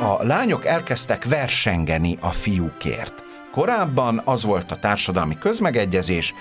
[0.00, 3.22] a lányok elkezdtek versengeni a fiúkért.
[3.52, 6.34] Korábban az volt a társadalmi közmegegyezés,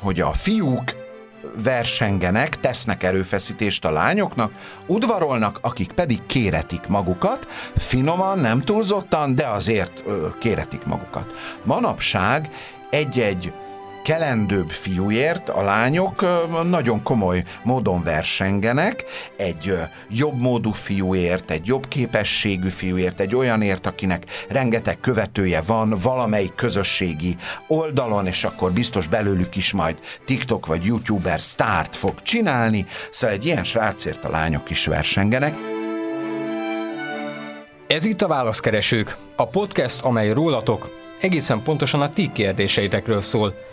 [0.00, 0.94] hogy a fiúk
[1.62, 4.52] versengenek, tesznek erőfeszítést a lányoknak,
[4.86, 11.26] udvarolnak, akik pedig kéretik magukat, finoman, nem túlzottan, de azért ö, kéretik magukat.
[11.64, 12.50] Manapság
[12.90, 13.52] egy-egy
[14.04, 16.24] kelendőbb fiúért a lányok
[16.64, 19.04] nagyon komoly módon versengenek,
[19.36, 19.78] egy
[20.08, 27.36] jobb módú fiúért, egy jobb képességű fiúért, egy olyanért, akinek rengeteg követője van valamelyik közösségi
[27.68, 33.44] oldalon, és akkor biztos belőlük is majd TikTok vagy YouTuber sztárt fog csinálni, szóval egy
[33.44, 35.54] ilyen srácért a lányok is versengenek.
[37.86, 40.90] Ez itt a Válaszkeresők, a podcast, amely rólatok,
[41.20, 43.54] egészen pontosan a ti kérdéseitekről szól–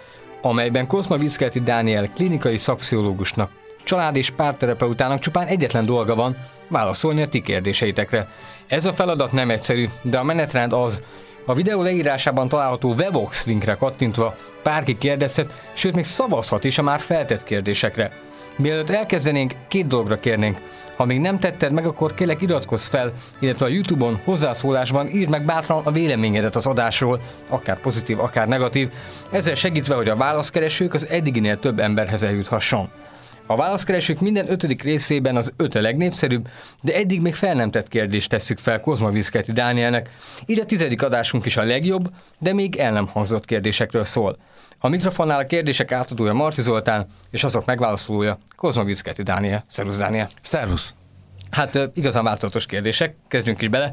[0.41, 3.51] amelyben Kozma Viszkelti Dániel klinikai szakpszichológusnak,
[3.83, 8.27] család és párterapeutának csupán egyetlen dolga van, válaszolni a ti kérdéseitekre.
[8.67, 11.01] Ez a feladat nem egyszerű, de a menetrend az,
[11.45, 16.99] a videó leírásában található Webox linkre kattintva bárki kérdezhet, sőt még szavazhat is a már
[16.99, 18.11] feltett kérdésekre.
[18.57, 20.57] Mielőtt elkezdenénk, két dologra kérnénk.
[20.95, 25.45] Ha még nem tetted meg, akkor kérlek iratkozz fel, illetve a Youtube-on hozzászólásban írd meg
[25.45, 28.89] bátran a véleményedet az adásról, akár pozitív, akár negatív,
[29.31, 32.89] ezzel segítve, hogy a válaszkeresők az eddiginél több emberhez eljuthasson.
[33.45, 36.47] A válaszkeresők minden ötödik részében az öt a legnépszerűbb,
[36.81, 40.09] de eddig még fel nem tett kérdést tesszük fel Kozma Viszketi Dánielnek,
[40.45, 44.37] így a tizedik adásunk is a legjobb, de még el nem hangzott kérdésekről szól.
[44.83, 49.63] A mikrofonnál a kérdések átadója Marti Zoltán, és azok megválaszolója Kozma Viszketi Dániel.
[49.67, 50.29] Szervusz Dániel!
[50.41, 50.93] Szervusz!
[51.49, 53.91] Hát igazán változatos kérdések, kezdjünk is bele.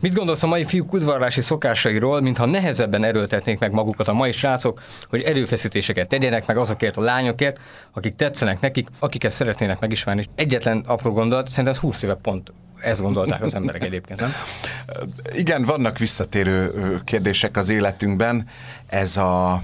[0.00, 4.82] Mit gondolsz a mai fiúk udvarlási szokásairól, mintha nehezebben erőltetnék meg magukat a mai srácok,
[5.08, 7.58] hogy erőfeszítéseket tegyenek meg azokért a lányokért,
[7.92, 10.24] akik tetszenek nekik, akiket szeretnének megismerni.
[10.34, 14.32] Egyetlen apró gondolat, szerintem ez 20 éve pont ezt gondolták az emberek egyébként, nem?
[15.42, 16.72] Igen, vannak visszatérő
[17.04, 18.48] kérdések az életünkben.
[18.86, 19.62] Ez a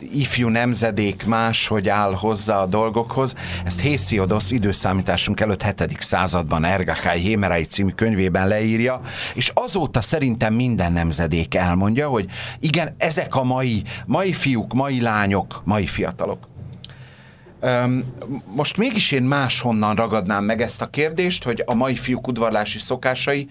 [0.00, 3.34] ifjú nemzedék máshogy áll hozzá a dolgokhoz.
[3.64, 5.96] Ezt Hésziodosz időszámításunk előtt 7.
[6.00, 9.00] században Ergakai Hémerai című könyvében leírja,
[9.34, 12.26] és azóta szerintem minden nemzedék elmondja, hogy
[12.60, 16.48] igen, ezek a mai, mai fiúk, mai lányok, mai fiatalok.
[18.54, 23.48] Most mégis én máshonnan ragadnám meg ezt a kérdést, hogy a mai fiúk udvarlási szokásai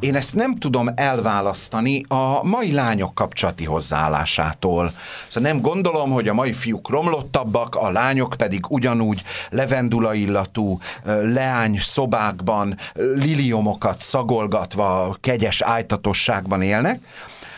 [0.00, 4.92] én ezt nem tudom elválasztani a mai lányok kapcsolati hozzáállásától.
[5.28, 10.78] Szóval nem gondolom, hogy a mai fiúk romlottabbak, a lányok pedig ugyanúgy levendula illatú
[11.22, 12.78] leány szobákban
[13.14, 17.00] liliomokat szagolgatva kegyes ájtatosságban élnek,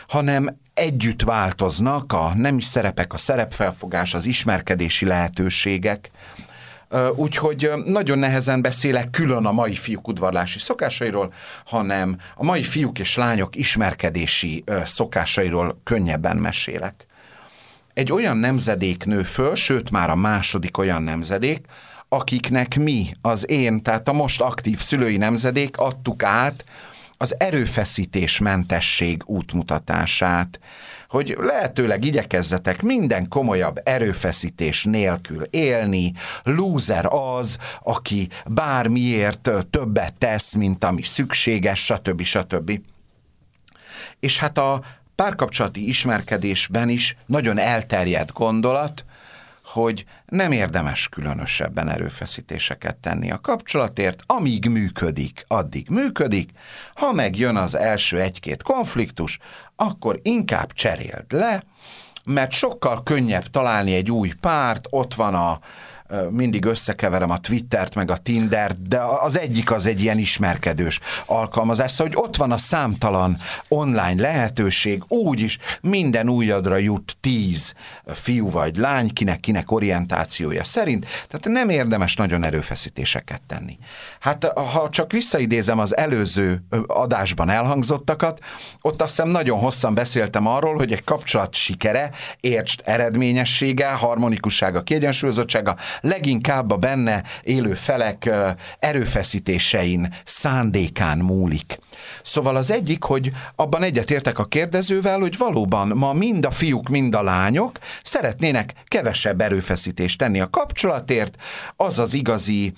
[0.07, 6.11] hanem együtt változnak a nemi szerepek, a szerepfelfogás, az ismerkedési lehetőségek,
[7.15, 11.33] Úgyhogy nagyon nehezen beszélek külön a mai fiúk udvarlási szokásairól,
[11.65, 17.05] hanem a mai fiúk és lányok ismerkedési szokásairól könnyebben mesélek.
[17.93, 21.65] Egy olyan nemzedék nő föl, sőt már a második olyan nemzedék,
[22.09, 26.65] akiknek mi, az én, tehát a most aktív szülői nemzedék adtuk át
[27.17, 30.59] az erőfeszítésmentesség útmutatását,
[31.11, 36.13] hogy lehetőleg igyekezzetek minden komolyabb erőfeszítés nélkül élni.
[36.43, 42.21] Lúzer az, aki bármiért többet tesz, mint ami szükséges, stb.
[42.21, 42.81] stb.
[44.19, 44.81] És hát a
[45.15, 49.05] párkapcsolati ismerkedésben is nagyon elterjedt gondolat,
[49.71, 56.49] hogy nem érdemes különösebben erőfeszítéseket tenni a kapcsolatért, amíg működik, addig működik,
[56.95, 59.39] ha megjön az első egy-két konfliktus,
[59.75, 61.63] akkor inkább cseréld le,
[62.25, 65.59] mert sokkal könnyebb találni egy új párt, ott van a
[66.29, 71.91] mindig összekeverem a Twittert meg a Tindert, de az egyik az egy ilyen ismerkedős alkalmazás,
[71.91, 77.73] szóval, hogy ott van a számtalan online lehetőség, úgyis minden újadra jut tíz
[78.05, 83.77] fiú vagy lány, kinek kinek orientációja szerint, tehát nem érdemes nagyon erőfeszítéseket tenni.
[84.19, 88.39] Hát ha csak visszaidézem az előző adásban elhangzottakat,
[88.81, 95.75] ott azt hiszem nagyon hosszan beszéltem arról, hogy egy kapcsolat sikere, értsd eredményessége, harmonikussága, kiegyensúlyozottsága
[96.01, 98.29] leginkább a benne élő felek
[98.79, 101.79] erőfeszítésein, szándékán múlik.
[102.23, 107.15] Szóval az egyik, hogy abban egyetértek a kérdezővel, hogy valóban ma mind a fiúk, mind
[107.15, 111.35] a lányok szeretnének kevesebb erőfeszítést tenni a kapcsolatért,
[111.75, 112.73] az az igazi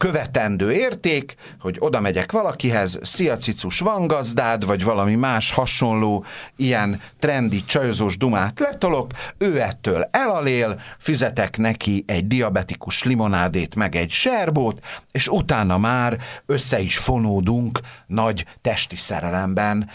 [0.00, 6.24] követendő érték, hogy oda megyek valakihez, szia cicus, van gazdád, vagy valami más hasonló
[6.56, 14.10] ilyen trendi csajozós dumát letolok, ő ettől elalél, fizetek neki egy diabetikus limonádét, meg egy
[14.10, 19.90] serbót, és utána már össze is fonódunk nagy testi szerelemben.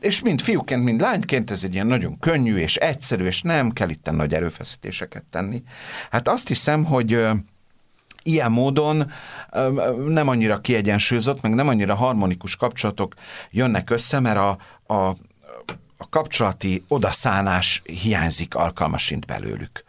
[0.00, 3.88] És mind fiúként, mind lányként ez egy ilyen nagyon könnyű és egyszerű, és nem kell
[3.88, 5.62] itt nagy erőfeszítéseket tenni.
[6.10, 7.26] Hát azt hiszem, hogy
[8.24, 9.12] ilyen módon
[10.06, 13.14] nem annyira kiegyensúlyozott, meg nem annyira harmonikus kapcsolatok
[13.50, 14.58] jönnek össze, mert a,
[14.94, 14.94] a,
[15.96, 19.84] a kapcsolati odaszánás hiányzik alkalmasint belőlük.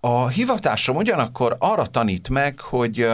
[0.00, 3.08] A hivatásom ugyanakkor arra tanít meg, hogy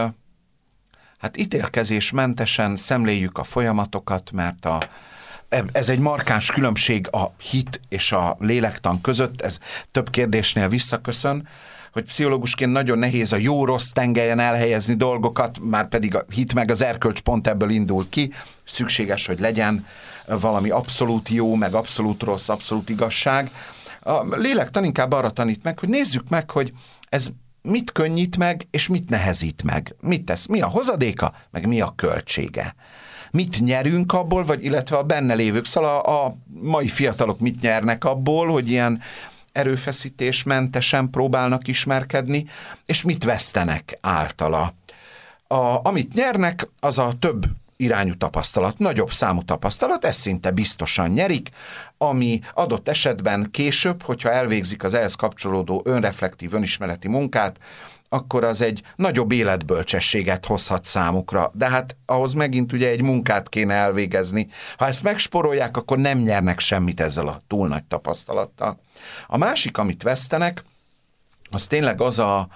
[1.17, 4.77] hát ítélkezésmentesen szemléljük a folyamatokat, mert a,
[5.71, 9.57] ez egy markáns különbség a hit és a lélektan között, ez
[9.91, 11.47] több kérdésnél visszaköszön,
[11.93, 16.81] hogy pszichológusként nagyon nehéz a jó-rossz tengelyen elhelyezni dolgokat, már pedig a hit meg az
[16.81, 19.85] erkölcs pont ebből indul ki, szükséges, hogy legyen
[20.25, 23.51] valami abszolút jó, meg abszolút rossz, abszolút igazság.
[23.99, 26.73] A lélektan inkább arra tanít meg, hogy nézzük meg, hogy
[27.09, 27.27] ez
[27.61, 29.95] mit könnyít meg, és mit nehezít meg.
[30.01, 32.75] Mit tesz, mi a hozadéka, meg mi a költsége
[33.33, 38.03] mit nyerünk abból, vagy illetve a benne lévők, szóval a, a mai fiatalok mit nyernek
[38.03, 39.01] abból, hogy ilyen
[39.53, 42.45] erőfeszítésmentesen próbálnak ismerkedni,
[42.85, 44.73] és mit vesztenek általa.
[45.47, 47.45] A, amit nyernek, az a több
[47.75, 51.49] irányú tapasztalat, nagyobb számú tapasztalat, ez szinte biztosan nyerik,
[51.97, 57.59] ami adott esetben később, hogyha elvégzik az ehhez kapcsolódó önreflektív, önismereti munkát,
[58.13, 61.51] akkor az egy nagyobb életbölcsességet hozhat számukra.
[61.53, 64.47] De hát ahhoz megint ugye egy munkát kéne elvégezni.
[64.77, 68.79] Ha ezt megsporolják, akkor nem nyernek semmit ezzel a túl nagy tapasztalattal.
[69.27, 70.63] A másik, amit vesztenek,
[71.51, 72.47] az tényleg az a,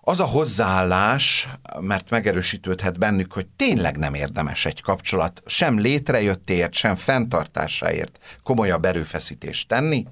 [0.00, 1.48] az a hozzáállás,
[1.80, 9.68] mert megerősítődhet bennük, hogy tényleg nem érdemes egy kapcsolat sem létrejöttéért, sem fenntartásáért komolyabb erőfeszítést
[9.68, 10.06] tenni,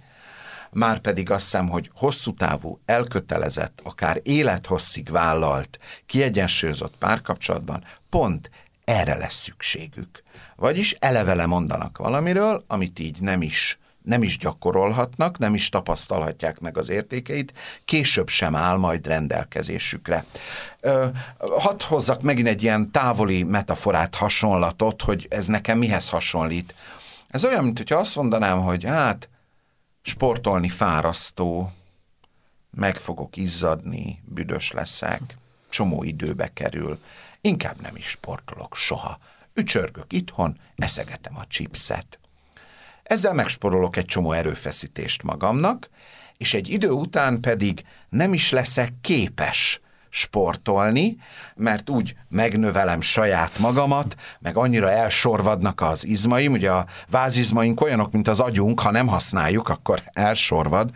[0.77, 8.51] már pedig azt hiszem, hogy hosszú távú, elkötelezett, akár élethosszig vállalt, kiegyensúlyozott párkapcsolatban pont
[8.85, 10.23] erre lesz szükségük.
[10.57, 16.79] Vagyis eleve mondanak valamiről, amit így nem is nem is gyakorolhatnak, nem is tapasztalhatják meg
[16.79, 17.53] az értékeit,
[17.85, 20.25] később sem áll majd rendelkezésükre.
[20.81, 21.07] Ö,
[21.39, 26.75] hadd hozzak megint egy ilyen távoli metaforát, hasonlatot, hogy ez nekem mihez hasonlít.
[27.31, 29.29] Ez olyan, mint hogyha azt mondanám, hogy hát
[30.07, 31.73] sportolni fárasztó,
[32.71, 35.37] meg fogok izzadni, büdös leszek,
[35.69, 36.99] csomó időbe kerül,
[37.41, 39.19] inkább nem is sportolok soha.
[39.55, 42.19] Ücsörgök itthon, eszegetem a chipset.
[43.03, 45.89] Ezzel megsporolok egy csomó erőfeszítést magamnak,
[46.37, 49.81] és egy idő után pedig nem is leszek képes
[50.17, 51.17] sportolni,
[51.57, 58.29] mert úgy megnövelem saját magamat, meg annyira elsorvadnak az izmaim, ugye a vázizmaink olyanok, mint
[58.29, 60.91] az agyunk, ha nem használjuk, akkor elsorvad,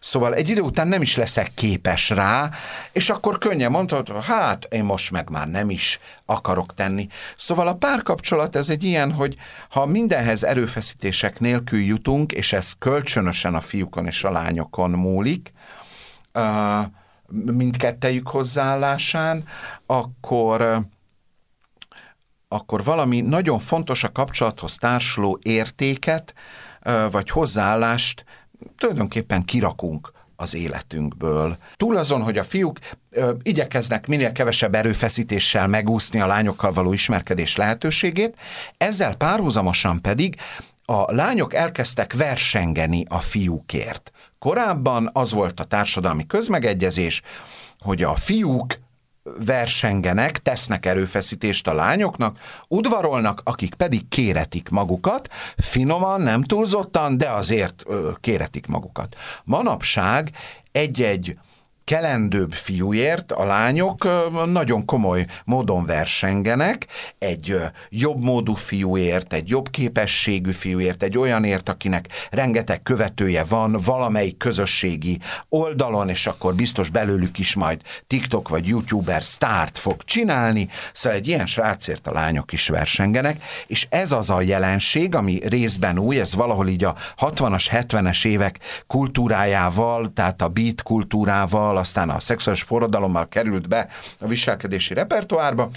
[0.00, 2.50] Szóval egy idő után nem is leszek képes rá,
[2.92, 7.08] és akkor könnyen mondhatod, hát én most meg már nem is akarok tenni.
[7.36, 9.36] Szóval a párkapcsolat ez egy ilyen, hogy
[9.70, 15.52] ha mindenhez erőfeszítések nélkül jutunk, és ez kölcsönösen a fiúkon és a lányokon múlik,
[16.34, 16.42] uh,
[17.30, 19.44] mindkettejük hozzáállásán,
[19.86, 20.86] akkor
[22.48, 26.34] akkor valami nagyon fontos a kapcsolathoz társuló értéket,
[27.10, 28.24] vagy hozzáállást
[28.76, 31.56] tulajdonképpen kirakunk az életünkből.
[31.76, 32.78] Túl azon, hogy a fiúk
[33.10, 38.38] ö, igyekeznek minél kevesebb erőfeszítéssel megúszni a lányokkal való ismerkedés lehetőségét,
[38.76, 40.36] ezzel párhuzamosan pedig
[40.90, 44.10] a lányok elkezdtek versengeni a fiúkért.
[44.38, 47.22] Korábban az volt a társadalmi közmegegyezés,
[47.78, 48.78] hogy a fiúk
[49.44, 57.84] versengenek, tesznek erőfeszítést a lányoknak, udvarolnak, akik pedig kéretik magukat, finoman, nem túlzottan, de azért
[58.20, 59.16] kéretik magukat.
[59.44, 60.30] Manapság
[60.72, 61.38] egy-egy
[61.88, 64.08] kelendőbb fiúért a lányok
[64.46, 66.86] nagyon komoly módon versengenek,
[67.18, 67.56] egy
[67.88, 75.18] jobb módú fiúért, egy jobb képességű fiúért, egy olyanért, akinek rengeteg követője van valamelyik közösségi
[75.48, 81.26] oldalon, és akkor biztos belőlük is majd TikTok vagy YouTuber sztárt fog csinálni, szóval egy
[81.26, 86.34] ilyen srácért a lányok is versengenek, és ez az a jelenség, ami részben új, ez
[86.34, 93.28] valahol így a 60-as, 70-es évek kultúrájával, tehát a beat kultúrával, aztán a szexuális forradalommal
[93.28, 95.70] került be a viselkedési repertoárba,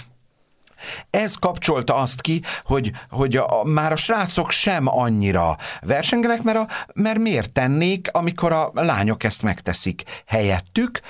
[1.10, 6.68] ez kapcsolta azt ki, hogy, hogy a, már a srácok sem annyira versengenek, mert, a,
[6.94, 11.00] mert miért tennék, amikor a lányok ezt megteszik helyettük.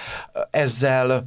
[0.50, 1.24] Ezzel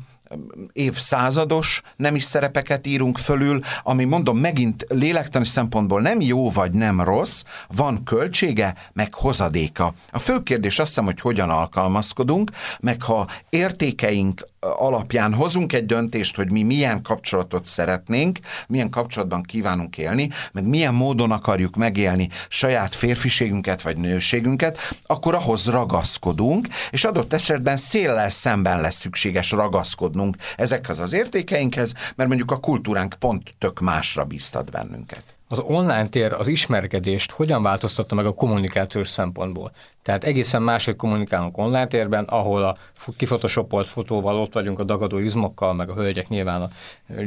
[0.74, 7.44] évszázados nemi szerepeket írunk fölül, ami mondom megint lélektani szempontból nem jó vagy nem rossz,
[7.68, 9.94] van költsége, meg hozadéka.
[10.12, 16.36] A fő kérdés azt hiszem, hogy hogyan alkalmazkodunk, meg ha értékeink alapján hozunk egy döntést,
[16.36, 22.96] hogy mi milyen kapcsolatot szeretnénk, milyen kapcsolatban kívánunk élni, meg milyen módon akarjuk megélni saját
[22.96, 31.00] férfiségünket vagy nőségünket, akkor ahhoz ragaszkodunk, és adott esetben széllel szemben lesz szükséges ragaszkodnunk ezekhez
[31.00, 35.35] az értékeinkhez, mert mondjuk a kultúránk pont tök másra bíztat bennünket.
[35.48, 39.72] Az online tér az ismerkedést hogyan változtatta meg a kommunikációs szempontból?
[40.04, 42.78] Tehát egészen máshogy kommunikálunk online térben, ahol a
[43.18, 46.70] kifotoshopolt fotóval ott vagyunk a dagadó izmokkal, meg a hölgyek nyilván a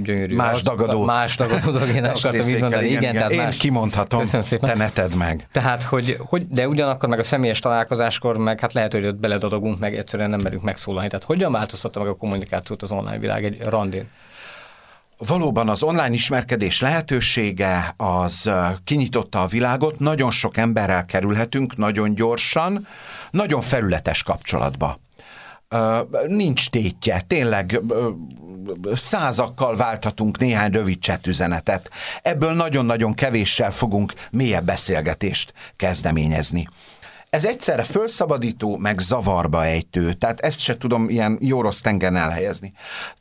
[0.02, 1.04] gyönyörű Más arc, dagadó.
[1.04, 2.86] Más dagadó én akartam így mondani.
[2.86, 3.30] Igen, igen, igen.
[3.30, 3.56] Én más...
[3.56, 4.24] kimondhatom,
[4.60, 5.48] te neted meg.
[5.52, 9.78] Tehát, hogy, hogy, de ugyanakkor meg a személyes találkozáskor meg hát lehet, hogy ott beledadogunk,
[9.78, 11.08] meg egyszerűen nem merünk megszólalni.
[11.08, 14.08] Tehát hogyan változtatta meg a kommunikációt az online világ egy randin?
[15.26, 18.50] Valóban az online ismerkedés lehetősége az
[18.84, 22.86] kinyitotta a világot, nagyon sok emberrel kerülhetünk nagyon gyorsan,
[23.30, 25.00] nagyon felületes kapcsolatba.
[26.26, 27.80] Nincs tétje, tényleg
[28.92, 31.90] százakkal válthatunk néhány rövid üzenetet.
[32.22, 36.68] Ebből nagyon-nagyon kevéssel fogunk mélyebb beszélgetést kezdeményezni.
[37.30, 42.72] Ez egyszerre felszabadító, meg zavarba ejtő, tehát ezt se tudom ilyen jó rossz tengen elhelyezni.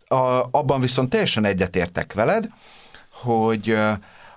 [0.08, 2.50] A, abban viszont teljesen egyetértek veled,
[3.12, 3.78] hogy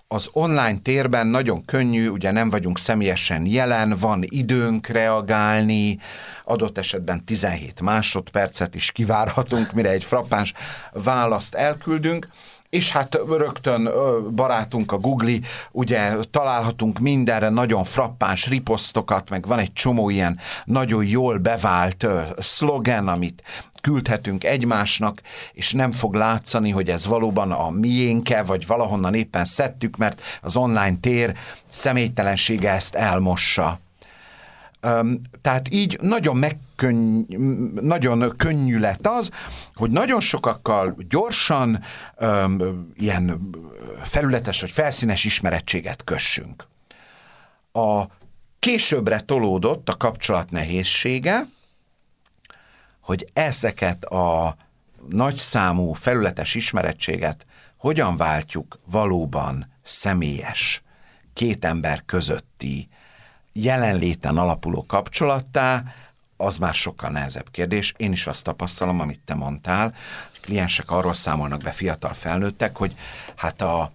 [0.08, 5.98] az online térben nagyon könnyű, ugye nem vagyunk személyesen jelen, van időnk reagálni,
[6.44, 10.52] adott esetben 17 másodpercet is kivárhatunk, mire egy frappáns
[10.92, 12.28] választ elküldünk,
[12.70, 13.90] és hát rögtön
[14.34, 15.38] barátunk a Google,
[15.72, 22.06] ugye találhatunk mindenre nagyon frappáns riposztokat, meg van egy csomó ilyen nagyon jól bevált
[22.38, 23.42] szlogen, amit
[23.80, 25.20] küldhetünk egymásnak,
[25.52, 30.56] és nem fog látszani, hogy ez valóban a miénke, vagy valahonnan éppen szedtük, mert az
[30.56, 31.36] online tér
[31.70, 33.80] személytelensége ezt elmossa.
[35.42, 37.22] Tehát így nagyon megkönny,
[37.80, 39.30] nagyon könnyű lett az,
[39.75, 41.82] hogy nagyon sokakkal gyorsan
[42.94, 43.50] ilyen
[44.02, 46.66] felületes vagy felszínes ismerettséget kössünk.
[47.72, 48.04] A
[48.58, 51.46] későbbre tolódott a kapcsolat nehézsége,
[53.00, 54.56] hogy ezeket a
[55.08, 57.46] nagyszámú felületes ismerettséget
[57.76, 60.82] hogyan váltjuk valóban személyes,
[61.34, 62.88] két ember közötti
[63.62, 65.82] jelenléten alapuló kapcsolattá,
[66.36, 67.94] az már sokkal nehezebb kérdés.
[67.96, 69.94] Én is azt tapasztalom, amit te mondtál,
[70.40, 72.94] kliensek arról számolnak be fiatal felnőttek, hogy
[73.36, 73.92] hát a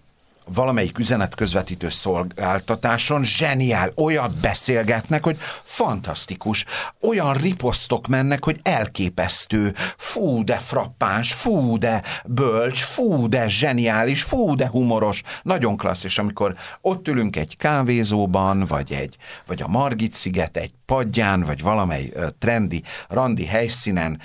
[0.54, 6.64] valamelyik üzenetközvetítő szolgáltatáson zseniál, olyat beszélgetnek, hogy fantasztikus,
[7.00, 14.54] olyan riposztok mennek, hogy elképesztő, fú, de frappáns, fú, de bölcs, fú, de zseniális, fú,
[14.54, 20.12] de humoros, nagyon klassz, és amikor ott ülünk egy kávézóban, vagy egy, vagy a Margit
[20.12, 24.20] sziget egy padján, vagy valamely trendi, randi helyszínen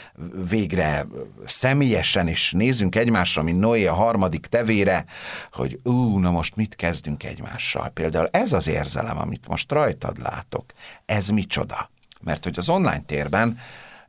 [0.49, 1.07] végre
[1.45, 5.05] személyesen, és nézzünk egymásra, mint Noé a harmadik tevére,
[5.51, 7.89] hogy ú, na most mit kezdünk egymással.
[7.89, 10.65] Például ez az érzelem, amit most rajtad látok,
[11.05, 11.89] ez micsoda?
[12.21, 13.59] Mert hogy az online térben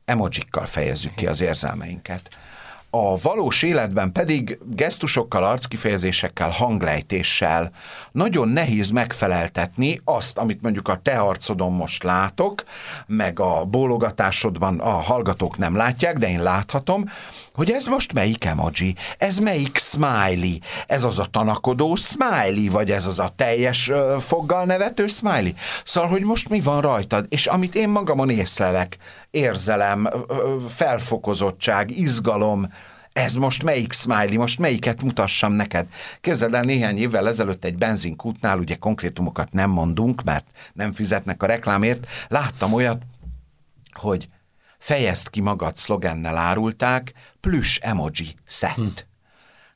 [0.04, 2.38] emojikkal fejezzük ki az érzelmeinket
[2.94, 7.70] a valós életben pedig gesztusokkal, arckifejezésekkel, hanglejtéssel
[8.12, 12.64] nagyon nehéz megfeleltetni azt, amit mondjuk a te arcodon most látok,
[13.06, 17.10] meg a bólogatásodban a hallgatók nem látják, de én láthatom,
[17.54, 20.56] hogy ez most melyik emoji, ez melyik smiley,
[20.86, 25.52] ez az a tanakodó smiley, vagy ez az a teljes uh, foggal nevető smiley.
[25.84, 28.96] Szóval, hogy most mi van rajtad, és amit én magamon észlelek,
[29.30, 30.08] érzelem,
[30.68, 32.66] felfokozottság, izgalom,
[33.12, 35.86] ez most melyik smiley, most melyiket mutassam neked.
[36.20, 41.46] Képzeld el, néhány évvel ezelőtt egy benzinkútnál, ugye konkrétumokat nem mondunk, mert nem fizetnek a
[41.46, 43.02] reklámért, láttam olyat,
[43.92, 44.28] hogy
[44.78, 48.78] fejezd ki magad szlogennel árulták, plüss emoji set.
[48.78, 49.11] Hm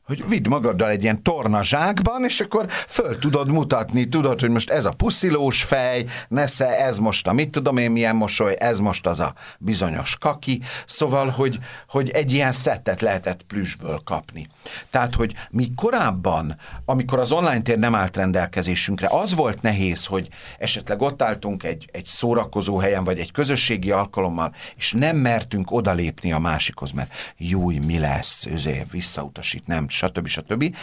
[0.06, 4.70] hogy vidd magaddal egy ilyen torna zsákban, és akkor föl tudod mutatni, tudod, hogy most
[4.70, 9.06] ez a puszilós fej, nesze, ez most a mit tudom én milyen mosoly, ez most
[9.06, 11.58] az a bizonyos kaki, szóval, hogy,
[11.88, 14.46] hogy egy ilyen szettet lehetett plüsből kapni.
[14.90, 20.28] Tehát, hogy mi korábban, amikor az online tér nem állt rendelkezésünkre, az volt nehéz, hogy
[20.58, 26.32] esetleg ott álltunk egy, egy szórakozó helyen, vagy egy közösségi alkalommal, és nem mertünk odalépni
[26.32, 30.26] a másikhoz, mert júj, mi lesz, őzé, visszautasít, nem, stb.
[30.26, 30.76] stb.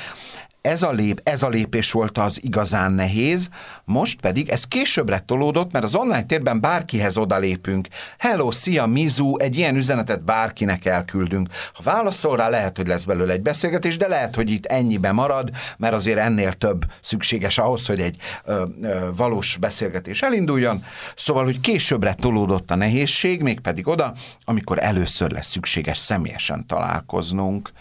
[0.61, 3.49] ez a, lép, ez a lépés volt az igazán nehéz,
[3.85, 7.87] most pedig ez későbbre tolódott, mert az online térben bárkihez odalépünk.
[8.17, 11.49] Hello, szia, Mizu, egy ilyen üzenetet bárkinek elküldünk.
[11.73, 15.49] Ha válaszol rá, lehet, hogy lesz belőle egy beszélgetés, de lehet, hogy itt ennyibe marad,
[15.77, 20.83] mert azért ennél több szükséges ahhoz, hogy egy ö, ö, valós beszélgetés elinduljon.
[21.15, 27.71] Szóval, hogy későbbre tolódott a nehézség, mégpedig oda, amikor először lesz szükséges személyesen találkoznunk.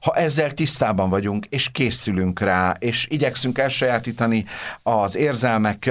[0.00, 4.44] Ha ezzel tisztában vagyunk, és készülünk rá, és igyekszünk elsajátítani
[4.82, 5.90] az érzelmek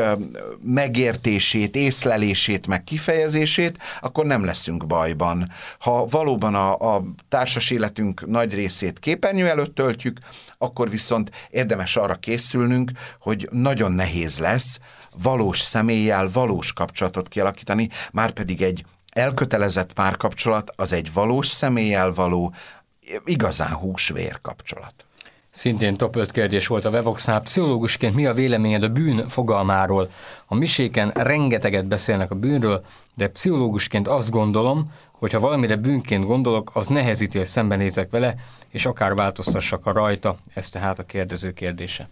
[0.64, 5.52] megértését, észlelését, meg kifejezését, akkor nem leszünk bajban.
[5.80, 10.20] Ha valóban a, a társas életünk nagy részét képernyő előtt töltjük,
[10.58, 14.80] akkor viszont érdemes arra készülnünk, hogy nagyon nehéz lesz
[15.22, 22.54] valós személlyel valós kapcsolatot kialakítani, már pedig egy elkötelezett párkapcsolat az egy valós személlyel való,
[23.26, 24.94] igazán húsvér kapcsolat.
[25.50, 27.42] Szintén top 5 kérdés volt a Vevoxnál.
[27.42, 30.12] Pszichológusként mi a véleményed a bűn fogalmáról?
[30.46, 36.72] A miséken rengeteget beszélnek a bűnről, de pszichológusként azt gondolom, hogy ha valamire bűnként gondolok,
[36.74, 38.36] az nehezíti, hogy szembenézek vele,
[38.70, 40.38] és akár változtassak a rajta.
[40.54, 42.08] Ez tehát a kérdező kérdése.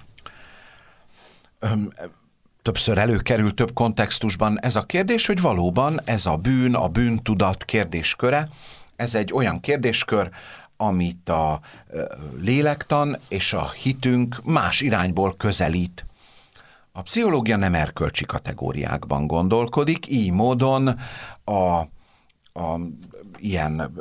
[1.59, 1.89] Öm,
[2.61, 8.49] többször előkerül több kontextusban ez a kérdés, hogy valóban ez a bűn, a bűntudat kérdésköre,
[8.95, 10.29] ez egy olyan kérdéskör,
[10.77, 11.59] amit a
[12.39, 16.05] lélektan és a hitünk más irányból közelít.
[16.91, 20.99] A pszichológia nem erkölcsi kategóriákban gondolkodik, így módon
[21.43, 21.79] a,
[22.59, 22.79] a
[23.37, 23.93] ilyen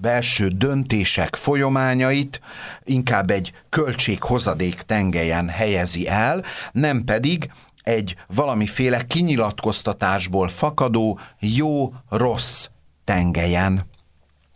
[0.00, 2.40] belső döntések folyamányait
[2.84, 7.50] inkább egy költséghozadék tengelyen helyezi el, nem pedig
[7.82, 12.68] egy valamiféle kinyilatkoztatásból fakadó jó-rossz
[13.04, 13.90] tengelyen.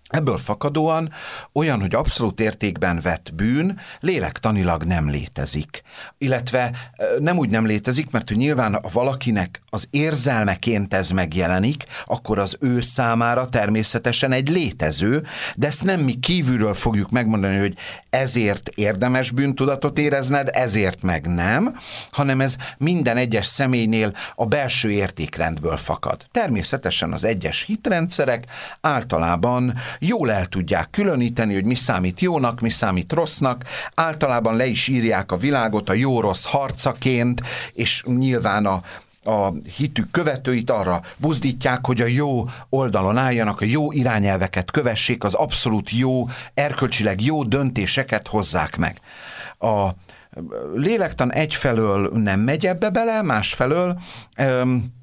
[0.09, 1.13] Ebből fakadóan
[1.53, 5.83] olyan, hogy abszolút értékben vett bűn lélektanilag nem létezik.
[6.19, 6.71] Illetve
[7.19, 12.57] nem úgy nem létezik, mert hogy nyilván ha valakinek az érzelmeként ez megjelenik, akkor az
[12.61, 17.75] ő számára természetesen egy létező, de ezt nem mi kívülről fogjuk megmondani, hogy
[18.11, 21.79] ezért érdemes bűntudatot érezned, ezért meg nem,
[22.11, 26.25] hanem ez minden egyes személynél a belső értékrendből fakad.
[26.31, 28.45] Természetesen az egyes hitrendszerek
[28.81, 34.89] általában jól el tudják különíteni, hogy mi számít jónak, mi számít rossznak, általában le is
[34.89, 38.83] írják a világot a jó-rossz harcaként, és nyilván a,
[39.25, 45.35] a hitük követőit arra buzdítják, hogy a jó oldalon álljanak, a jó irányelveket kövessék, az
[45.35, 49.01] abszolút jó, erkölcsileg jó döntéseket hozzák meg.
[49.59, 49.89] A
[50.75, 54.01] lélektan egyfelől nem megy ebbe bele, másfelől
[54.37, 54.95] öm,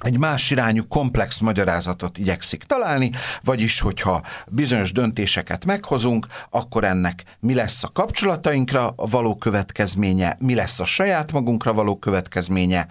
[0.00, 3.10] egy más irányú komplex magyarázatot igyekszik találni,
[3.42, 10.80] vagyis hogyha bizonyos döntéseket meghozunk, akkor ennek mi lesz a kapcsolatainkra való következménye, mi lesz
[10.80, 12.86] a saját magunkra való következménye,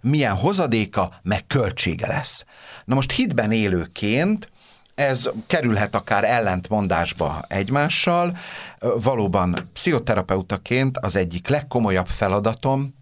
[0.00, 2.44] milyen hozadéka, meg költsége lesz.
[2.84, 4.52] Na most hitben élőként
[4.94, 8.38] ez kerülhet akár ellentmondásba egymással.
[8.78, 12.94] Valóban pszichoterapeutaként az egyik legkomolyabb feladatom,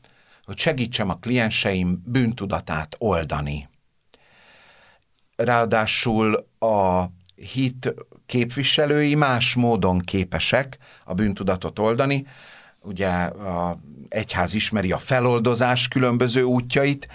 [0.53, 3.69] hogy segítsem a klienseim bűntudatát oldani.
[5.37, 7.95] Ráadásul a hit
[8.27, 12.27] képviselői más módon képesek a bűntudatot oldani.
[12.81, 17.09] Ugye a egyház ismeri a feloldozás különböző útjait,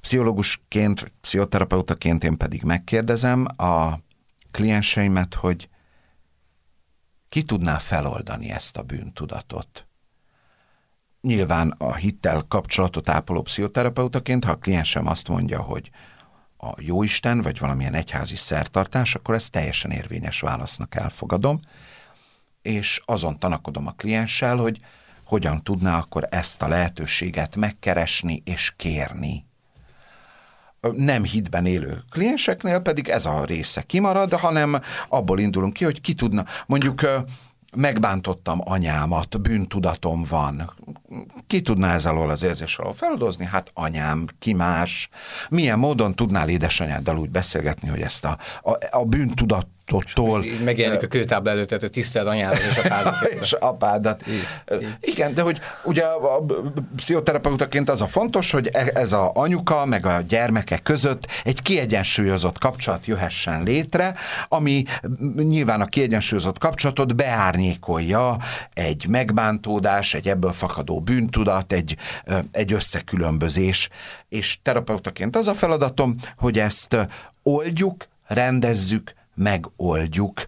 [0.00, 3.98] pszichológusként, pszichoterapeutaként én pedig megkérdezem a
[4.50, 5.68] klienseimet, hogy
[7.28, 9.86] ki tudná feloldani ezt a bűntudatot
[11.22, 15.90] nyilván a hittel kapcsolatot ápoló pszichoterapeutaként, ha a kliensem azt mondja, hogy
[16.58, 21.60] a jóisten, vagy valamilyen egyházi szertartás, akkor ezt teljesen érvényes válasznak elfogadom,
[22.62, 24.78] és azon tanakodom a klienssel, hogy
[25.24, 29.46] hogyan tudná akkor ezt a lehetőséget megkeresni és kérni.
[30.80, 36.14] Nem hitben élő klienseknél pedig ez a része kimarad, hanem abból indulunk ki, hogy ki
[36.14, 37.00] tudna, mondjuk
[37.76, 40.72] megbántottam anyámat, bűntudatom van.
[41.46, 43.44] Ki tudná ez alól az érzés alól feldozni?
[43.44, 45.08] Hát anyám, ki más?
[45.48, 50.44] Milyen módon tudnál édesanyáddal úgy beszélgetni, hogy ezt a, a, a bűntudat attól.
[50.64, 53.22] Megjelenik a kőtábla előtt, hogy tiszteld anyádat és apádat.
[53.40, 54.22] és apádat.
[54.26, 56.44] Igen, Igen, de hogy ugye a, a
[56.96, 62.58] pszichoterapeutaként az a fontos, hogy e, ez a anyuka meg a gyermekek között egy kiegyensúlyozott
[62.58, 64.14] kapcsolat jöhessen létre,
[64.48, 64.84] ami
[65.36, 68.36] nyilván a kiegyensúlyozott kapcsolatot beárnyékolja
[68.74, 71.96] egy megbántódás, egy ebből fakadó bűntudat, egy,
[72.52, 73.88] egy összekülönbözés.
[74.28, 77.08] És terapeutaként az a feladatom, hogy ezt
[77.42, 80.46] oldjuk, rendezzük, megoldjuk.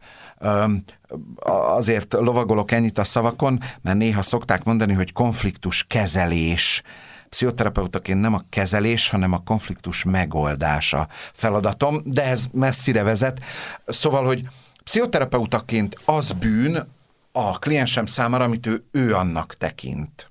[1.76, 6.83] azért lovagolok ennyit a szavakon, mert néha szokták mondani, hogy konfliktus kezelés,
[7.28, 13.40] pszichoterapeutaként nem a kezelés, hanem a konfliktus megoldása feladatom, de ez messzire vezet.
[13.87, 14.48] Szóval, hogy
[14.85, 16.87] pszichoterapeutaként az bűn
[17.33, 20.30] a kliensem számára, amit ő, ő annak tekint.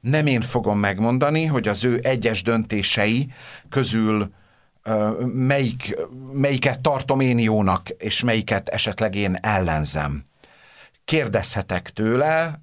[0.00, 3.32] Nem én fogom megmondani, hogy az ő egyes döntései
[3.68, 4.30] közül
[5.32, 5.96] melyik,
[6.32, 10.24] melyiket tartom én jónak, és melyiket esetleg én ellenzem.
[11.04, 12.60] Kérdezhetek tőle,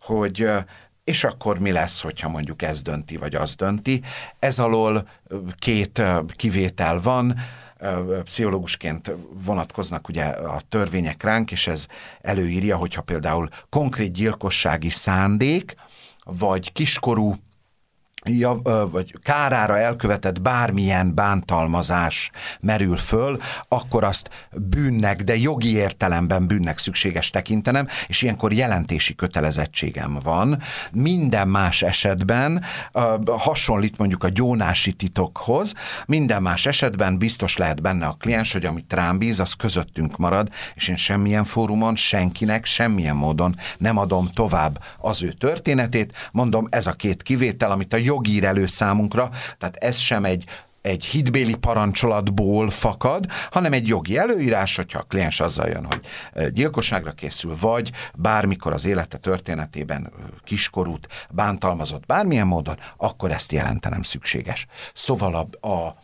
[0.00, 0.50] hogy
[1.04, 4.02] és akkor mi lesz, hogyha mondjuk ez dönti, vagy az dönti.
[4.38, 5.08] Ez alól
[5.58, 6.02] két
[6.36, 7.36] kivétel van,
[8.22, 9.12] pszichológusként
[9.44, 11.86] vonatkoznak ugye a törvények ránk, és ez
[12.20, 15.74] előírja, hogyha például konkrét gyilkossági szándék,
[16.24, 17.34] vagy kiskorú
[18.24, 26.78] jav, vagy kárára elkövetett bármilyen bántalmazás merül föl, akkor azt bűnnek, de jogi értelemben bűnnek
[26.78, 30.62] szükséges tekintenem, és ilyenkor jelentési kötelezettségem van.
[30.92, 32.64] Minden más esetben
[33.26, 35.72] hasonlít mondjuk a gyónási titokhoz,
[36.06, 40.48] minden más esetben biztos lehet benne a kliens, hogy amit rám bíz, az közöttünk marad,
[40.74, 46.12] és én semmilyen fórumon, senkinek, semmilyen módon nem adom tovább az ő történetét.
[46.32, 50.44] Mondom, ez a két kivétel, amit a jogír elő számunkra, tehát ez sem egy
[50.82, 56.00] egy hitbéli parancsolatból fakad, hanem egy jogi előírás, hogyha a kliens azzal jön, hogy
[56.52, 64.66] gyilkosságra készül, vagy bármikor az élete történetében kiskorút bántalmazott bármilyen módon, akkor ezt jelentenem szükséges.
[64.94, 65.96] Szóval a, a,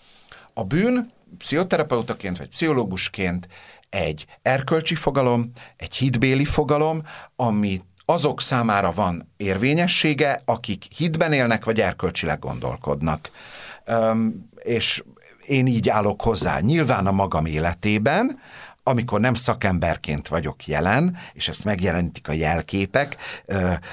[0.55, 3.49] a bűn pszichoterapeutaként vagy pszichológusként
[3.90, 7.03] egy erkölcsi fogalom, egy hitbéli fogalom,
[7.37, 13.31] amit azok számára van érvényessége, akik hitben élnek, vagy erkölcsileg gondolkodnak.
[13.88, 15.03] Üm, és
[15.46, 16.59] én így állok hozzá.
[16.61, 18.38] Nyilván a magam életében,
[18.82, 23.16] amikor nem szakemberként vagyok jelen, és ezt megjelenítik a jelképek,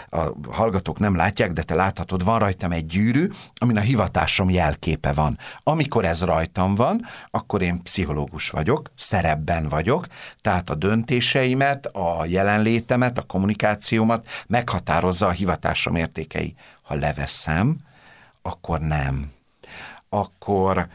[0.10, 5.14] a hallgatók nem látják, de te láthatod, van rajtam egy gyűrű, amin a hivatásom jelképe
[5.14, 5.38] van.
[5.64, 10.08] Amikor ez rajtam van, akkor én pszichológus vagyok, szerepben vagyok,
[10.42, 16.56] tehát a döntéseimet, a jelenlétemet, a kommunikációmat meghatározza a hivatásom értékei.
[16.82, 17.78] Ha leveszem,
[18.42, 19.32] akkor nem.
[20.10, 20.88] Akkor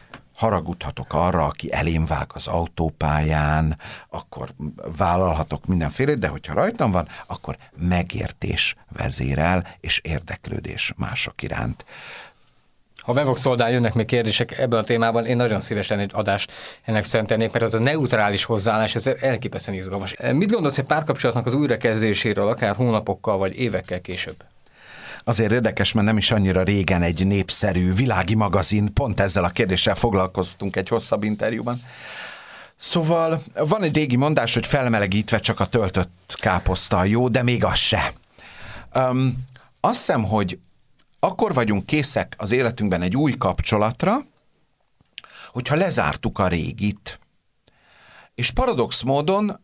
[0.43, 3.79] haragudhatok arra, aki elém vág az autópályán,
[4.09, 4.53] akkor
[4.97, 11.85] vállalhatok mindenféle, de hogyha rajtam van, akkor megértés vezérel, és érdeklődés mások iránt.
[12.97, 16.51] Ha Vevox oldal jönnek még kérdések ebben a témában, én nagyon szívesen egy adást
[16.83, 20.15] ennek szentelnék, mert az a neutrális hozzáállás, ez elképesztően izgalmas.
[20.31, 24.35] Mit gondolsz egy párkapcsolatnak az újrakezdéséről, akár hónapokkal vagy évekkel később?
[25.23, 29.95] Azért érdekes, mert nem is annyira régen egy népszerű világi magazin, pont ezzel a kérdéssel
[29.95, 31.81] foglalkoztunk egy hosszabb interjúban.
[32.77, 37.77] Szóval van egy régi mondás, hogy felmelegítve csak a töltött káposzta jó, de még az
[37.77, 38.13] se.
[38.95, 39.45] Um,
[39.79, 40.59] azt hiszem, hogy
[41.19, 44.25] akkor vagyunk készek az életünkben egy új kapcsolatra,
[45.51, 47.19] hogyha lezártuk a régit.
[48.35, 49.59] És paradox módon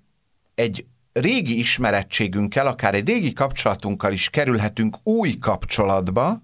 [0.56, 6.42] egy régi ismerettségünkkel, akár egy régi kapcsolatunkkal is kerülhetünk új kapcsolatba,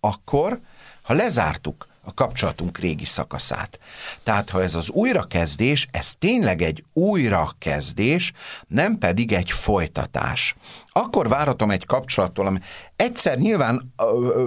[0.00, 0.60] akkor,
[1.02, 3.78] ha lezártuk a kapcsolatunk régi szakaszát.
[4.22, 8.32] Tehát, ha ez az újrakezdés, ez tényleg egy újrakezdés,
[8.68, 10.54] nem pedig egy folytatás.
[10.92, 12.58] Akkor várhatom egy kapcsolattól, ami
[12.96, 13.94] egyszer nyilván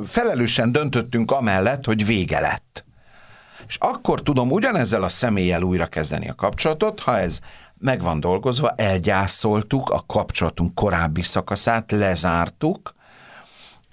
[0.05, 2.85] felelősen döntöttünk amellett, hogy vége lett.
[3.67, 7.39] És akkor tudom ugyanezzel a személlyel újra kezdeni a kapcsolatot, ha ez
[7.83, 12.93] meg van dolgozva, elgyászoltuk a kapcsolatunk korábbi szakaszát, lezártuk,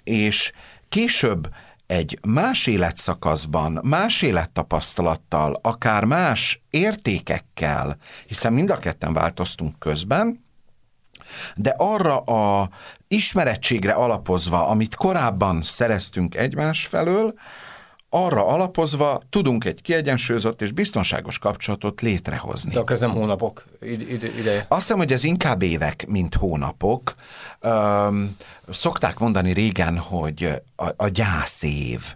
[0.03, 0.51] és
[0.89, 1.49] később
[1.87, 10.45] egy más életszakaszban, más élettapasztalattal, akár más értékekkel, hiszen mind a ketten változtunk közben,
[11.55, 12.69] de arra a
[13.07, 17.33] ismerettségre alapozva, amit korábban szereztünk egymás felől,
[18.13, 22.73] arra alapozva tudunk egy kiegyensúlyozott és biztonságos kapcsolatot létrehozni.
[22.73, 24.65] De akkor ez nem hónapok ideje?
[24.67, 27.15] Azt hiszem, hogy ez inkább évek, mint hónapok.
[27.65, 28.35] Üm,
[28.69, 32.15] szokták mondani régen, hogy a, a gyászév.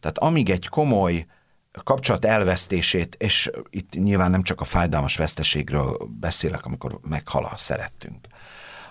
[0.00, 1.26] Tehát amíg egy komoly
[1.84, 8.26] kapcsolat elvesztését, és itt nyilván nem csak a fájdalmas veszteségről beszélek, amikor meghal a szerettünk,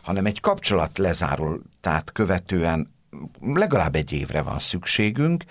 [0.02, 2.94] hanem egy kapcsolat lezárul, tehát követően
[3.42, 5.44] legalább egy évre van szükségünk,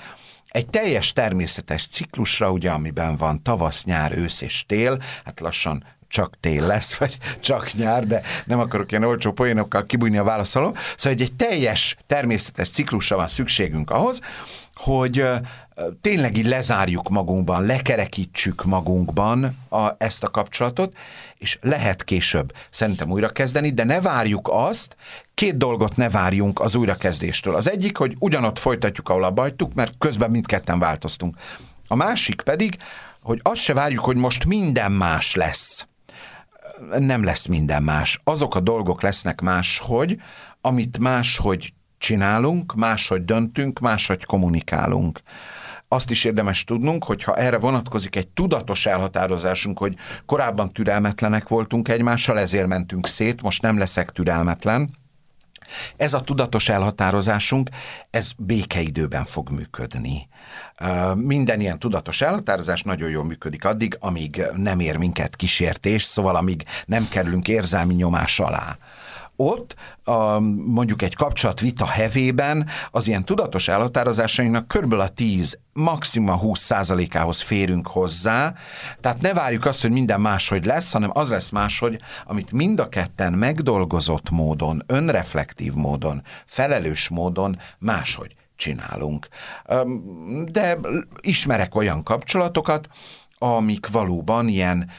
[0.52, 6.36] egy teljes természetes ciklusra, ugye, amiben van tavasz, nyár, ősz és tél, hát lassan csak
[6.40, 10.76] tél lesz, vagy csak nyár, de nem akarok ilyen olcsó poénokkal kibújni a válaszoló.
[10.96, 14.20] Szóval egy, egy teljes természetes ciklusra van szükségünk ahhoz,
[14.74, 15.24] hogy
[16.00, 20.96] tényleg így lezárjuk magunkban, lekerekítsük magunkban a, ezt a kapcsolatot,
[21.38, 24.96] és lehet később szerintem újrakezdeni, de ne várjuk azt,
[25.34, 27.54] két dolgot ne várjunk az újrakezdéstől.
[27.54, 31.36] Az egyik, hogy ugyanott folytatjuk, ahol abba mert közben mindketten változtunk.
[31.88, 32.76] A másik pedig,
[33.22, 35.86] hogy azt se várjuk, hogy most minden más lesz.
[36.98, 38.20] Nem lesz minden más.
[38.24, 40.20] Azok a dolgok lesznek máshogy,
[40.60, 45.20] amit máshogy csinálunk, máshogy döntünk, máshogy kommunikálunk
[45.92, 49.94] azt is érdemes tudnunk, hogy ha erre vonatkozik egy tudatos elhatározásunk, hogy
[50.26, 55.00] korábban türelmetlenek voltunk egymással, ezért mentünk szét, most nem leszek türelmetlen,
[55.96, 57.70] ez a tudatos elhatározásunk,
[58.10, 60.28] ez békeidőben fog működni.
[61.14, 66.64] Minden ilyen tudatos elhatározás nagyon jól működik addig, amíg nem ér minket kísértés, szóval amíg
[66.86, 68.78] nem kerülünk érzelmi nyomás alá
[69.36, 76.60] ott a, mondjuk egy kapcsolatvita hevében az ilyen tudatos elhatározásainknak körülbelül a 10, maximum 20
[76.60, 78.54] százalékához férünk hozzá,
[79.00, 82.88] tehát ne várjuk azt, hogy minden máshogy lesz, hanem az lesz máshogy, amit mind a
[82.88, 89.28] ketten megdolgozott módon, önreflektív módon, felelős módon máshogy csinálunk.
[90.44, 90.78] De
[91.20, 92.88] ismerek olyan kapcsolatokat,
[93.38, 94.90] amik valóban ilyen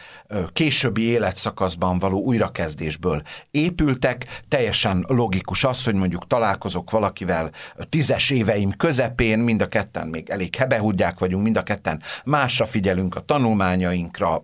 [0.53, 4.41] későbbi életszakaszban való újrakezdésből épültek.
[4.47, 7.51] Teljesen logikus az, hogy mondjuk találkozok valakivel
[7.89, 13.15] tízes éveim közepén, mind a ketten még elég hebehudják vagyunk, mind a ketten másra figyelünk
[13.15, 14.43] a tanulmányainkra,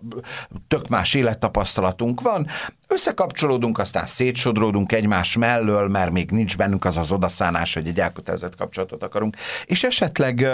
[0.68, 2.46] tök más élettapasztalatunk van,
[2.88, 8.56] összekapcsolódunk, aztán szétsodródunk egymás mellől, mert még nincs bennünk az az odaszánás, hogy egy elkötelezett
[8.56, 10.46] kapcsolatot akarunk, és esetleg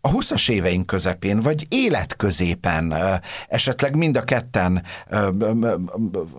[0.00, 2.94] a 20-as éveink közepén, vagy életközépen,
[3.48, 4.82] esetleg mind a ketten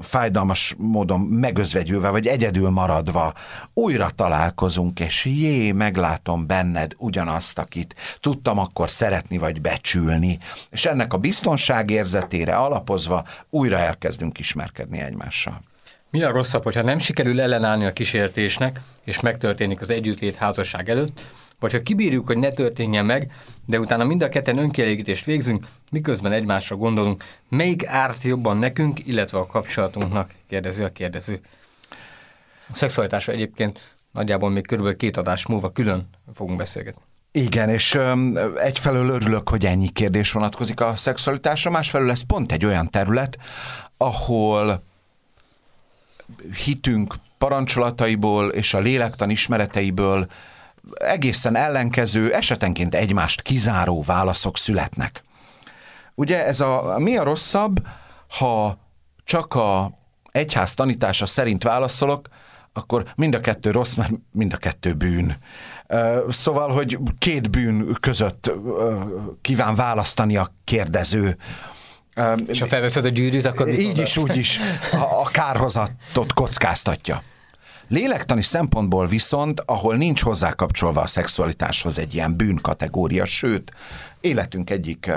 [0.01, 3.33] fájdalmas módon megözvegyülve, vagy egyedül maradva
[3.73, 10.37] újra találkozunk, és jé, meglátom benned ugyanazt, akit tudtam akkor szeretni, vagy becsülni,
[10.69, 15.61] és ennek a biztonságérzetére alapozva újra elkezdünk ismerkedni egymással.
[16.11, 21.21] Mi a rosszabb, hogyha nem sikerül ellenállni a kísértésnek, és megtörténik az együttlét házasság előtt,
[21.59, 23.31] vagy ha kibírjuk, hogy ne történjen meg,
[23.65, 29.37] de utána mind a ketten önkielégítést végzünk, miközben egymásra gondolunk, melyik árt jobban nekünk, illetve
[29.37, 31.41] a kapcsolatunknak, kérdezi a kérdező.
[32.69, 37.01] A szexualitásra egyébként nagyjából még körülbelül két adás múlva külön fogunk beszélgetni.
[37.31, 42.65] Igen, és um, egyfelől örülök, hogy ennyi kérdés vonatkozik a szexualitásra, másfelől ez pont egy
[42.65, 43.37] olyan terület,
[43.97, 44.83] ahol
[46.65, 50.27] hitünk parancsolataiból és a lélektan ismereteiből
[50.93, 55.23] egészen ellenkező, esetenként egymást kizáró válaszok születnek.
[56.15, 57.87] Ugye ez a mi a rosszabb,
[58.27, 58.77] ha
[59.23, 59.91] csak a
[60.31, 62.27] egyház tanítása szerint válaszolok,
[62.73, 65.37] akkor mind a kettő rossz, mert mind a kettő bűn.
[66.29, 68.51] Szóval, hogy két bűn között
[69.41, 71.37] kíván választani a kérdező.
[72.47, 74.59] És ha felveszed a gyűrűt, akkor Így is, úgy is
[74.91, 77.23] a, kárhozatot kockáztatja.
[77.87, 83.71] Lélektani szempontból viszont, ahol nincs hozzá kapcsolva a szexualitáshoz egy ilyen bűnkategória, sőt,
[84.21, 85.11] életünk egyik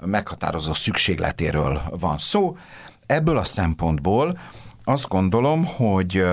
[0.00, 2.56] meghatározó szükségletéről van szó,
[3.06, 4.38] ebből a szempontból
[4.84, 6.24] azt gondolom, hogy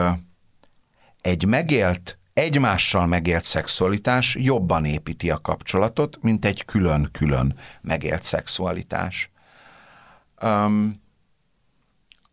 [1.22, 9.32] egy megélt, egymással megélt szexualitás jobban építi a kapcsolatot, mint egy külön-külön megélt szexualitás.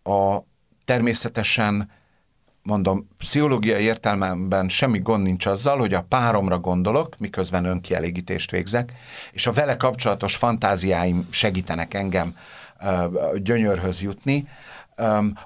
[0.03, 0.39] A
[0.85, 1.91] természetesen
[2.63, 8.93] mondom, pszichológiai értelmemben semmi gond nincs azzal, hogy a páromra gondolok, miközben önkielégítést végzek,
[9.33, 12.37] és a vele kapcsolatos fantáziáim segítenek engem
[13.37, 14.49] gyönyörhöz jutni,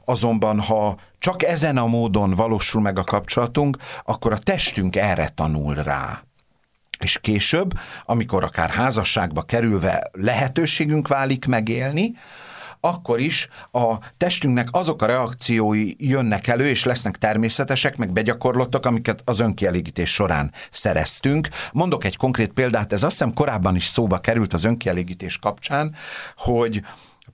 [0.04, 5.74] azonban ha csak ezen a módon valósul meg a kapcsolatunk, akkor a testünk erre tanul
[5.74, 6.22] rá.
[6.98, 7.72] És később,
[8.04, 12.14] amikor akár házasságba kerülve lehetőségünk válik megélni,
[12.84, 19.22] akkor is a testünknek azok a reakciói jönnek elő, és lesznek természetesek, meg begyakorlottak, amiket
[19.24, 21.48] az önkielégítés során szereztünk.
[21.72, 25.94] Mondok egy konkrét példát, ez azt hiszem korábban is szóba került az önkielégítés kapcsán,
[26.36, 26.82] hogy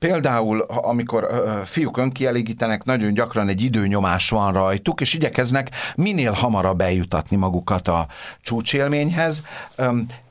[0.00, 1.26] Például, amikor
[1.64, 8.06] fiúk önkielégítenek, nagyon gyakran egy időnyomás van rajtuk, és igyekeznek minél hamarabb eljutatni magukat a
[8.42, 9.42] csúcsélményhez,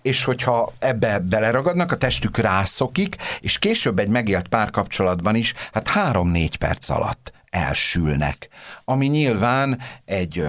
[0.01, 6.57] és hogyha ebbe beleragadnak, a testük rászokik, és később egy megélt párkapcsolatban is, hát három-négy
[6.57, 8.49] perc alatt elsülnek,
[8.85, 10.45] ami nyilván egy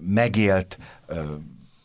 [0.00, 0.78] megélt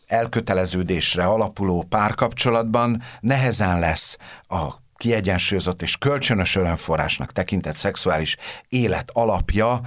[0.07, 8.37] elköteleződésre alapuló párkapcsolatban nehezen lesz a kiegyensúlyozott és kölcsönös örömforrásnak tekintett szexuális
[8.69, 9.81] élet alapja,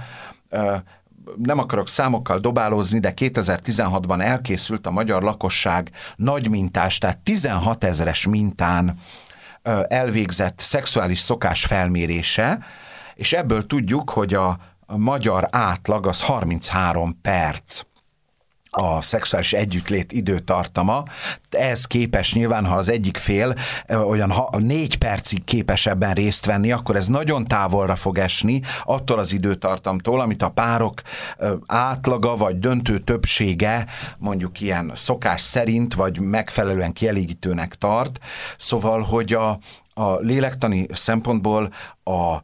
[1.35, 8.27] nem akarok számokkal dobálózni, de 2016-ban elkészült a magyar lakosság nagy mintás, tehát 16 ezeres
[8.27, 8.99] mintán
[9.87, 12.59] elvégzett szexuális szokás felmérése,
[13.15, 17.81] és ebből tudjuk, hogy a, magyar átlag az 33 perc
[18.75, 21.03] a szexuális együttlét időtartama.
[21.49, 23.55] Ez képes nyilván, ha az egyik fél
[24.05, 29.19] olyan ha, négy percig képes ebben részt venni, akkor ez nagyon távolra fog esni attól
[29.19, 31.01] az időtartamtól, amit a párok
[31.65, 33.85] átlaga vagy döntő többsége
[34.17, 38.19] mondjuk ilyen szokás szerint, vagy megfelelően kielégítőnek tart.
[38.57, 39.59] Szóval, hogy a,
[39.93, 42.37] a lélektani szempontból a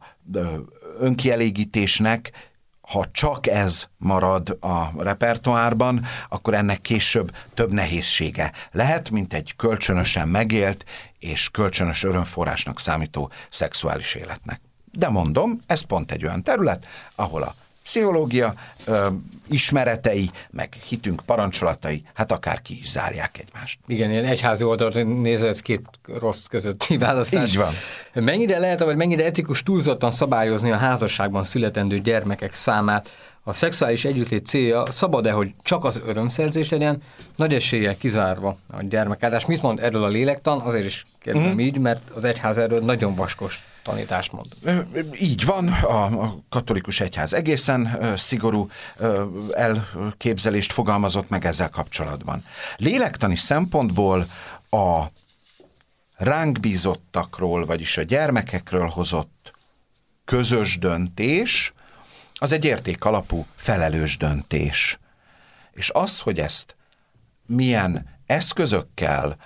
[0.98, 2.49] önkielégítésnek
[2.90, 10.28] ha csak ez marad a repertoárban, akkor ennek később több nehézsége lehet, mint egy kölcsönösen
[10.28, 10.84] megélt
[11.18, 14.60] és kölcsönös örömforrásnak számító szexuális életnek.
[14.92, 19.06] De mondom, ez pont egy olyan terület, ahol a pszichológia ö,
[19.48, 23.78] ismeretei, meg hitünk parancsolatai, hát akár ki is zárják egymást.
[23.86, 25.80] Igen, ilyen egyházi oldalon nézve ez két
[26.18, 27.48] rossz közötti választás.
[27.48, 27.72] Így van.
[28.14, 33.08] Mennyire lehet, vagy mennyire etikus túlzottan szabályozni a házasságban születendő gyermekek számát?
[33.42, 37.02] A szexuális együttlét célja szabad-e, hogy csak az örömszerzés legyen,
[37.36, 39.46] nagy eséllyel kizárva a gyermekáldás.
[39.46, 40.60] Mit mond erről a lélektan?
[40.60, 41.58] Azért is kérdezem mm.
[41.58, 44.48] így, mert az egyház erről nagyon vaskos tanítást mond.
[45.20, 48.68] Így van, a katolikus egyház egészen szigorú
[49.52, 52.44] elképzelést fogalmazott meg ezzel kapcsolatban.
[52.76, 54.26] Lélektani szempontból
[54.70, 55.04] a
[56.16, 59.52] ránk bízottakról, vagyis a gyermekekről hozott
[60.24, 61.72] közös döntés,
[62.34, 64.98] az egy értékalapú felelős döntés.
[65.72, 66.76] És az, hogy ezt
[67.46, 69.36] milyen eszközökkel,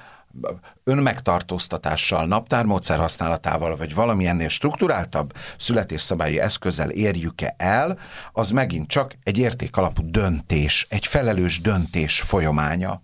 [0.85, 7.99] önmegtartóztatással, naptármódszer használatával, vagy valamilyennél strukturáltabb születésszabályi eszközzel érjük-e el,
[8.33, 13.03] az megint csak egy értékalapú döntés, egy felelős döntés folyamánya.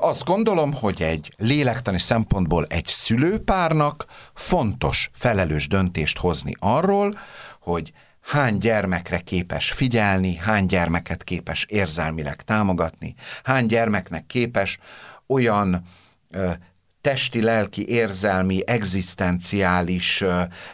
[0.00, 7.10] Azt gondolom, hogy egy lélektani szempontból egy szülőpárnak fontos felelős döntést hozni arról,
[7.60, 14.78] hogy hány gyermekre képes figyelni, hány gyermeket képes érzelmileg támogatni, hány gyermeknek képes
[15.26, 15.86] olyan
[17.00, 20.24] testi, lelki, érzelmi, egzisztenciális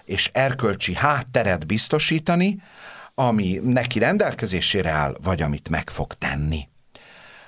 [0.04, 2.62] és erkölcsi hátteret biztosítani,
[3.14, 6.68] ami neki rendelkezésére áll, vagy amit meg fog tenni.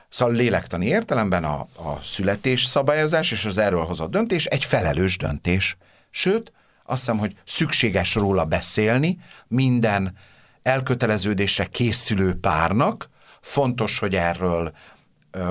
[0.08, 5.76] Szóval lélektani értelemben a, a születés szabályozás és az erről hozott döntés egy felelős döntés.
[6.10, 6.52] Sőt,
[6.84, 10.16] azt hiszem, hogy szükséges róla beszélni minden
[10.62, 13.08] elköteleződésre készülő párnak,
[13.40, 14.72] fontos, hogy erről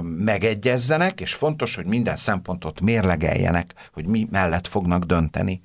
[0.02, 5.62] megegyezzenek, és fontos, hogy minden szempontot mérlegeljenek, hogy mi mellett fognak dönteni,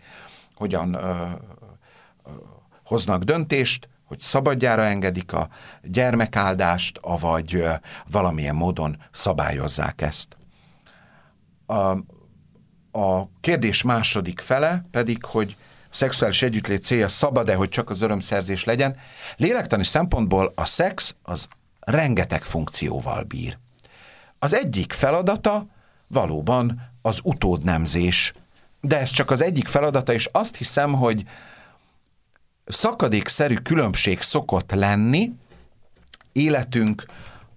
[0.55, 2.31] hogyan ö, ö,
[2.85, 5.49] hoznak döntést, hogy szabadjára engedik a
[5.83, 7.65] gyermekáldást, avagy
[8.11, 10.37] valamilyen módon szabályozzák ezt.
[11.67, 11.75] A,
[13.01, 15.57] a kérdés második fele pedig, hogy
[15.91, 18.97] a szexuális együttlét célja szabad-e, hogy csak az örömszerzés legyen.
[19.37, 21.49] Lélektani szempontból a szex az
[21.81, 23.59] rengeteg funkcióval bír.
[24.39, 25.67] Az egyik feladata
[26.07, 28.33] valóban az utódnemzés,
[28.81, 31.25] de ez csak az egyik feladata, és azt hiszem, hogy
[32.65, 35.33] szakadékszerű különbség szokott lenni
[36.33, 37.07] életünk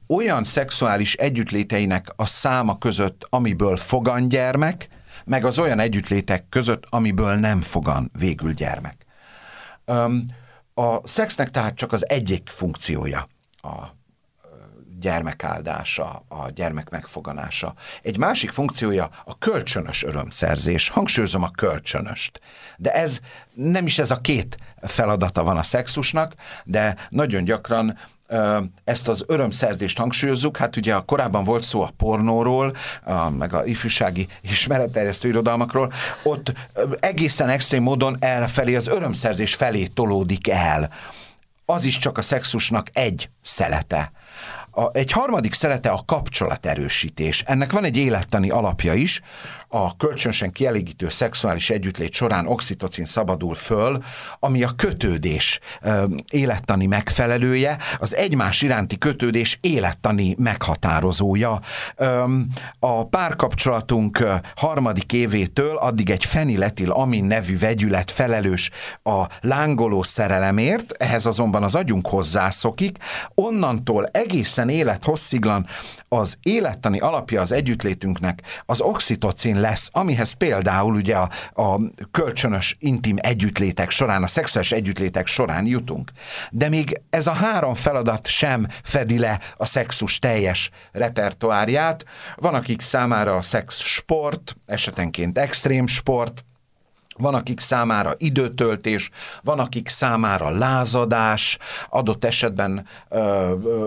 [0.08, 4.88] olyan szexuális együttléteinek a száma között, amiből fogan gyermek,
[5.26, 9.06] meg az olyan együttlétek között, amiből nem fogan végül gyermek.
[10.74, 13.28] A szexnek tehát csak az egyik funkciója
[13.62, 14.00] a
[15.02, 17.74] gyermekáldása, a gyermek megfoganása.
[18.02, 20.90] Egy másik funkciója a kölcsönös örömszerzés.
[20.90, 22.40] Hangsúlyozom a kölcsönöst.
[22.78, 23.20] De ez
[23.54, 26.34] nem is ez a két feladata van a szexusnak,
[26.66, 27.98] de nagyon gyakran
[28.84, 33.66] ezt az örömszerzést hangsúlyozzuk, hát ugye a korábban volt szó a pornóról, a, meg a
[33.66, 36.54] ifjúsági ismeretterjesztő irodalmakról, ott
[37.00, 40.90] egészen extrém módon elfelé az örömszerzés felé tolódik el.
[41.66, 44.12] Az is csak a szexusnak egy szelete.
[44.72, 47.42] A, egy harmadik szelete a kapcsolaterősítés.
[47.42, 49.22] Ennek van egy élettani alapja is,
[49.74, 54.04] a kölcsönösen kielégítő szexuális együttlét során oxitocin szabadul föl,
[54.40, 55.60] ami a kötődés
[56.30, 61.60] élettani megfelelője, az egymás iránti kötődés élettani meghatározója.
[62.80, 64.24] A párkapcsolatunk
[64.56, 68.70] harmadik évétől addig egy feniletil amin nevű vegyület felelős
[69.04, 72.98] a lángoló szerelemért, ehhez azonban az agyunk hozzászokik,
[73.36, 75.68] onnantól egészen élethossziglan
[76.13, 81.80] az élettani alapja az együttlétünknek az oxitocin lesz, amihez például ugye a, a
[82.12, 86.12] kölcsönös intim együttlétek során, a szexuális együttlétek során jutunk.
[86.49, 92.05] De még ez a három feladat sem fedi le a szexus teljes repertoárját.
[92.36, 96.45] Van, akik számára a szex sport, esetenként extrém sport,
[97.22, 99.09] van, akik számára időtöltés,
[99.43, 101.57] van, akik számára lázadás,
[101.89, 102.88] adott esetben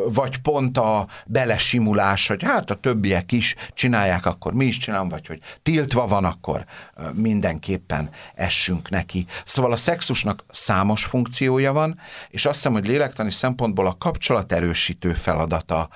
[0.09, 5.27] vagy pont a belesimulás, hogy hát a többiek is csinálják, akkor mi is csinálunk, vagy
[5.27, 6.65] hogy tiltva van, akkor
[7.13, 9.27] mindenképpen essünk neki.
[9.45, 15.89] Szóval a szexusnak számos funkciója van, és azt hiszem, hogy lélektani szempontból a kapcsolaterősítő feladata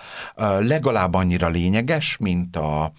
[0.59, 2.93] legalább annyira lényeges, mint a,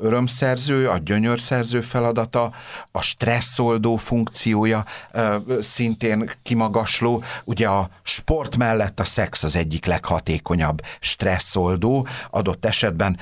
[0.00, 2.52] örömszerző, a gyönyörszerző feladata,
[2.92, 4.84] a stresszoldó funkciója
[5.60, 7.22] szintén kimagasló.
[7.44, 12.06] Ugye a sport mellett a szex az egyik leghatékonyabb stresszoldó.
[12.30, 13.18] Adott esetben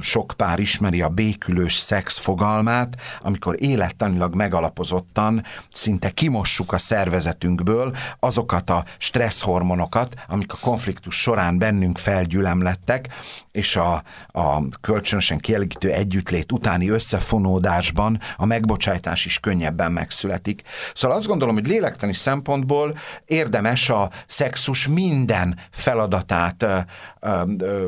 [0.00, 8.70] sok pár ismeri a békülős szex fogalmát, amikor élettanilag megalapozottan szinte kimossuk a szervezetünkből azokat
[8.70, 13.08] a stresszhormonokat, amik a konfliktus során bennünk felgyülemlettek,
[13.52, 20.62] és a, a kölcsönösen kielégítő együttlét utáni összefonódásban a megbocsájtás is könnyebben megszületik.
[20.94, 26.78] Szóval azt gondolom, hogy lélektani szempontból érdemes a szexus minden feladatát ö,
[27.20, 27.86] ö, ö,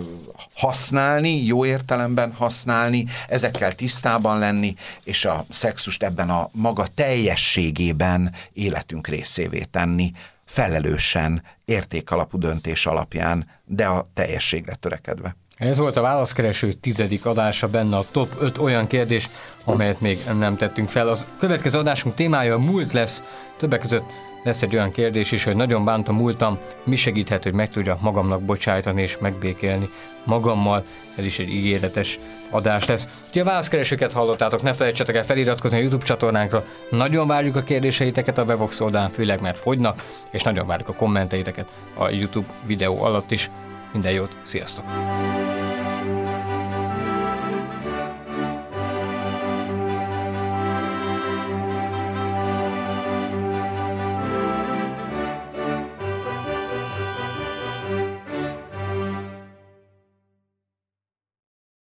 [0.55, 4.75] használni, jó értelemben használni, ezekkel tisztában lenni,
[5.05, 10.13] és a szexust ebben a maga teljességében életünk részévé tenni,
[10.47, 15.37] felelősen, értékalapú döntés alapján, de a teljességre törekedve.
[15.59, 19.29] Ez volt a válaszkereső tizedik adása, benne a top 5 olyan kérdés,
[19.65, 21.09] amelyet még nem tettünk fel.
[21.09, 23.23] Az következő adásunk témája a múlt lesz,
[23.57, 24.05] többek között
[24.45, 28.43] lesz egy olyan kérdés is, hogy nagyon bántam múltam, mi segíthet, hogy meg tudjak magamnak
[28.43, 29.89] bocsájtani és megbékélni
[30.25, 30.83] magammal.
[31.17, 32.19] Ez is egy ígéretes
[32.51, 33.09] adás lesz.
[33.31, 36.65] Ti a válaszkeresőket hallottátok, ne felejtsetek el feliratkozni a YouTube csatornánkra.
[36.91, 41.79] Nagyon várjuk a kérdéseiteket a Wevox oldalán, főleg mert fogynak, és nagyon várjuk a kommenteiteket
[41.95, 43.51] a YouTube videó alatt is.
[43.93, 44.85] Minden jót, sziasztok!